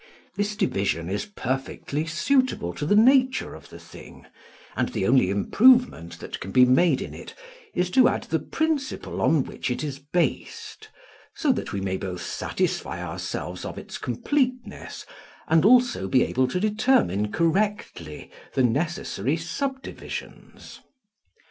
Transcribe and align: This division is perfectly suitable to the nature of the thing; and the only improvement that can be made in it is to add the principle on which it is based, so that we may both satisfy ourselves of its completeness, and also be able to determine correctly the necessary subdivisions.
This 0.35 0.55
division 0.55 1.09
is 1.11 1.27
perfectly 1.27 2.07
suitable 2.07 2.73
to 2.73 2.87
the 2.87 2.95
nature 2.95 3.53
of 3.53 3.69
the 3.69 3.77
thing; 3.77 4.25
and 4.75 4.89
the 4.89 5.05
only 5.05 5.29
improvement 5.29 6.17
that 6.21 6.39
can 6.39 6.49
be 6.51 6.65
made 6.65 7.03
in 7.03 7.13
it 7.13 7.35
is 7.75 7.91
to 7.91 8.07
add 8.07 8.23
the 8.23 8.39
principle 8.39 9.21
on 9.21 9.43
which 9.43 9.69
it 9.69 9.83
is 9.83 9.99
based, 9.99 10.89
so 11.35 11.51
that 11.51 11.71
we 11.71 11.81
may 11.81 11.97
both 11.97 12.23
satisfy 12.23 12.99
ourselves 12.99 13.63
of 13.63 13.77
its 13.77 13.99
completeness, 13.99 15.05
and 15.47 15.65
also 15.65 16.07
be 16.07 16.23
able 16.23 16.47
to 16.47 16.59
determine 16.59 17.31
correctly 17.31 18.31
the 18.55 18.63
necessary 18.63 19.37
subdivisions. 19.37 20.79